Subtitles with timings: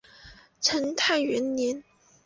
[0.59, 1.83] 成泰元年。